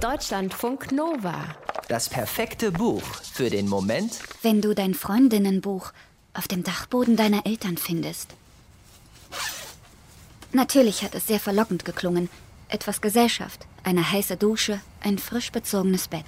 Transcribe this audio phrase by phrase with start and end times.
[0.00, 1.44] Deutschlandfunk Nova.
[1.88, 3.02] Das perfekte Buch
[3.32, 5.92] für den Moment, wenn du dein Freundinnenbuch
[6.34, 8.36] auf dem Dachboden deiner Eltern findest.
[10.52, 12.30] Natürlich hat es sehr verlockend geklungen.
[12.68, 16.26] Etwas Gesellschaft, eine heiße Dusche, ein frisch bezogenes Bett.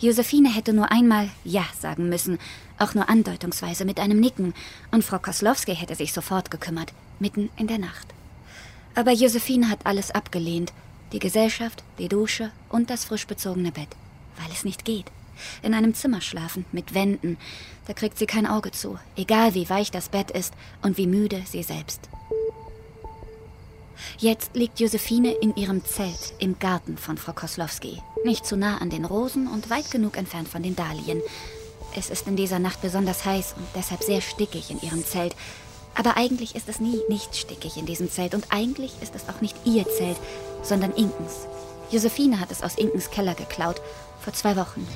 [0.00, 2.40] Josephine hätte nur einmal Ja sagen müssen,
[2.76, 4.52] auch nur andeutungsweise mit einem Nicken,
[4.90, 8.08] und Frau Koslowski hätte sich sofort gekümmert, mitten in der Nacht.
[8.96, 10.72] Aber Josephine hat alles abgelehnt
[11.12, 13.88] die Gesellschaft, die Dusche und das frisch bezogene Bett.
[14.36, 15.06] Weil es nicht geht.
[15.62, 17.38] In einem Zimmer schlafen, mit Wänden.
[17.86, 21.42] Da kriegt sie kein Auge zu, egal wie weich das Bett ist und wie müde
[21.46, 22.08] sie selbst.
[24.18, 28.02] Jetzt liegt Josephine in ihrem Zelt im Garten von Frau Koslowski.
[28.24, 31.20] Nicht zu nah an den Rosen und weit genug entfernt von den Dahlien.
[31.96, 35.34] Es ist in dieser Nacht besonders heiß und deshalb sehr stickig in ihrem Zelt.
[36.00, 39.42] Aber eigentlich ist es nie nicht stickig in diesem Zelt und eigentlich ist es auch
[39.42, 40.16] nicht ihr Zelt,
[40.62, 41.46] sondern Inkens.
[41.90, 43.82] Josephine hat es aus Inkens Keller geklaut,
[44.18, 44.88] vor zwei Wochen.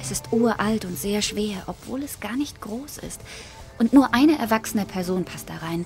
[0.00, 3.20] Es ist uralt und sehr schwer, obwohl es gar nicht groß ist.
[3.80, 5.84] Und nur eine erwachsene Person passt da rein.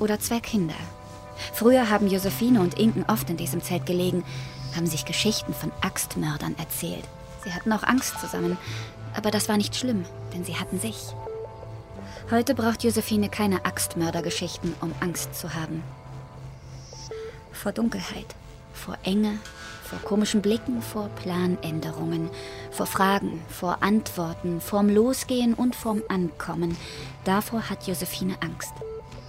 [0.00, 0.74] Oder zwei Kinder.
[1.52, 4.24] Früher haben Josephine und Inken oft in diesem Zelt gelegen,
[4.74, 7.04] haben sich Geschichten von Axtmördern erzählt.
[7.44, 8.58] Sie hatten auch Angst zusammen.
[9.14, 10.96] Aber das war nicht schlimm, denn sie hatten sich.
[12.30, 15.82] Heute braucht Josephine keine Axtmördergeschichten, um Angst zu haben.
[17.52, 18.34] Vor Dunkelheit,
[18.72, 19.38] vor Enge,
[19.84, 22.30] vor komischen Blicken, vor Planänderungen,
[22.70, 26.76] vor Fragen, vor Antworten, vorm Losgehen und vorm Ankommen.
[27.24, 28.72] Davor hat Josephine Angst.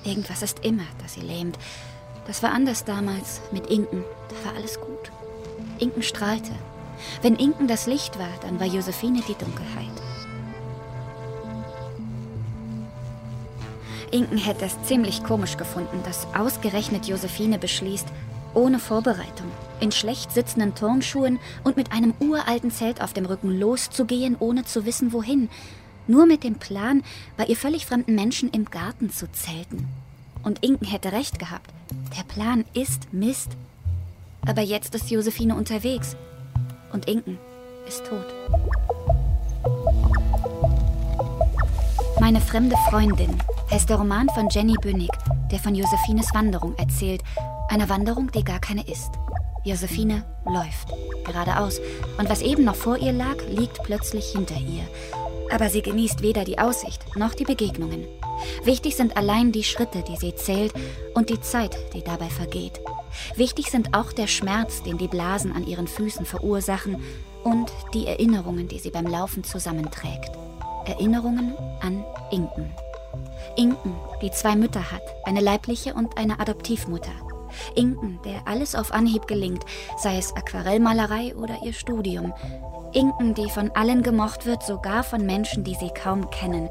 [0.06, 1.58] Irgendwas ist immer, das sie lähmt.
[2.28, 4.06] Das war anders damals mit Inken.
[4.30, 5.12] Da war alles gut.
[5.80, 6.52] Inken strahlte.
[7.22, 10.13] Wenn Inken das Licht war, dann war Josephine die Dunkelheit.
[14.14, 18.08] Inken hätte es ziemlich komisch gefunden, dass ausgerechnet Josephine beschließt,
[18.54, 24.36] ohne Vorbereitung, in schlecht sitzenden Turnschuhen und mit einem uralten Zelt auf dem Rücken loszugehen,
[24.38, 25.50] ohne zu wissen, wohin.
[26.06, 27.02] Nur mit dem Plan,
[27.38, 29.88] bei ihr völlig fremden Menschen im Garten zu zelten.
[30.44, 31.72] Und Inken hätte recht gehabt.
[32.16, 33.50] Der Plan ist Mist.
[34.46, 36.16] Aber jetzt ist Josephine unterwegs.
[36.92, 37.40] Und Inken
[37.88, 38.28] ist tot.
[42.24, 43.38] Meine fremde Freundin
[43.70, 45.10] heißt der Roman von Jenny Bünnig,
[45.52, 47.22] der von Josephines Wanderung erzählt.
[47.68, 49.12] Eine Wanderung, die gar keine ist.
[49.66, 50.88] Josephine läuft
[51.26, 51.82] geradeaus
[52.18, 54.88] und was eben noch vor ihr lag, liegt plötzlich hinter ihr.
[55.52, 58.06] Aber sie genießt weder die Aussicht noch die Begegnungen.
[58.64, 60.74] Wichtig sind allein die Schritte, die sie zählt
[61.16, 62.80] und die Zeit, die dabei vergeht.
[63.36, 67.04] Wichtig sind auch der Schmerz, den die Blasen an ihren Füßen verursachen
[67.44, 70.32] und die Erinnerungen, die sie beim Laufen zusammenträgt.
[70.86, 72.74] Erinnerungen an Inken.
[73.56, 77.12] Inken, die zwei Mütter hat, eine leibliche und eine Adoptivmutter.
[77.76, 79.64] Inken, der alles auf Anhieb gelingt,
[79.98, 82.34] sei es Aquarellmalerei oder ihr Studium.
[82.94, 86.70] Inken, die von allen gemocht wird, sogar von Menschen, die sie kaum kennen.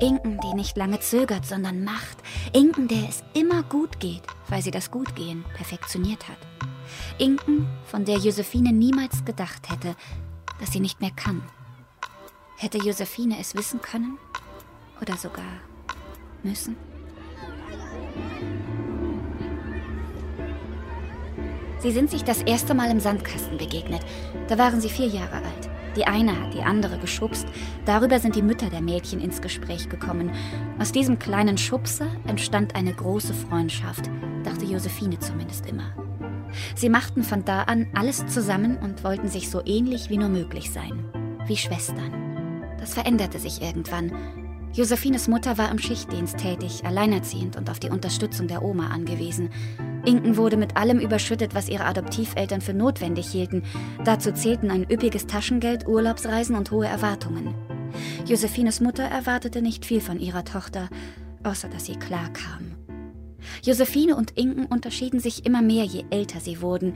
[0.00, 2.18] Inken, die nicht lange zögert, sondern macht.
[2.52, 6.38] Inken, der es immer gut geht, weil sie das Gutgehen perfektioniert hat.
[7.18, 9.94] Inken, von der Josephine niemals gedacht hätte,
[10.58, 11.42] dass sie nicht mehr kann.
[12.62, 14.18] Hätte Josephine es wissen können?
[15.00, 15.46] Oder sogar
[16.42, 16.76] müssen?
[21.78, 24.02] Sie sind sich das erste Mal im Sandkasten begegnet.
[24.48, 25.70] Da waren sie vier Jahre alt.
[25.96, 27.46] Die eine hat die andere geschubst.
[27.86, 30.30] Darüber sind die Mütter der Mädchen ins Gespräch gekommen.
[30.78, 34.10] Aus diesem kleinen Schubser entstand eine große Freundschaft,
[34.44, 35.94] dachte Josephine zumindest immer.
[36.74, 40.70] Sie machten von da an alles zusammen und wollten sich so ähnlich wie nur möglich
[40.70, 41.08] sein.
[41.46, 42.29] Wie Schwestern.
[42.80, 44.10] Das veränderte sich irgendwann.
[44.72, 49.50] Josephines Mutter war im Schichtdienst tätig, alleinerziehend und auf die Unterstützung der Oma angewiesen.
[50.04, 53.64] Inken wurde mit allem überschüttet, was ihre Adoptiveltern für notwendig hielten.
[54.04, 57.54] Dazu zählten ein üppiges Taschengeld, Urlaubsreisen und hohe Erwartungen.
[58.26, 60.88] Josephines Mutter erwartete nicht viel von ihrer Tochter,
[61.42, 62.76] außer dass sie klar kam.
[63.62, 66.94] Josephine und Inken unterschieden sich immer mehr, je älter sie wurden,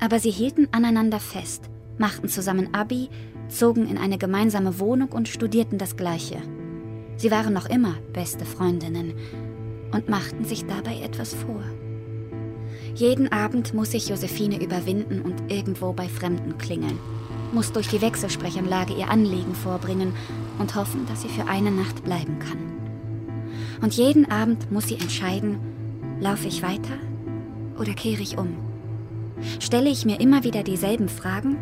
[0.00, 1.68] aber sie hielten aneinander fest,
[1.98, 3.10] machten zusammen Abi,
[3.50, 6.38] zogen in eine gemeinsame Wohnung und studierten das Gleiche.
[7.16, 9.14] Sie waren noch immer beste Freundinnen
[9.92, 11.62] und machten sich dabei etwas vor.
[12.94, 16.98] Jeden Abend muss sich Josephine überwinden und irgendwo bei Fremden klingeln,
[17.52, 20.12] muss durch die Wechselsprechanlage ihr Anliegen vorbringen
[20.58, 22.58] und hoffen, dass sie für eine Nacht bleiben kann.
[23.82, 25.58] Und jeden Abend muss sie entscheiden,
[26.20, 26.98] laufe ich weiter
[27.78, 28.56] oder kehre ich um?
[29.58, 31.56] Stelle ich mir immer wieder dieselben Fragen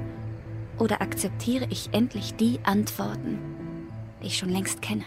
[0.79, 3.39] oder akzeptiere ich endlich die Antworten,
[4.23, 5.05] die ich schon längst kenne?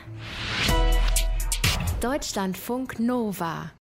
[2.02, 3.72] Deutschlandfunk Nova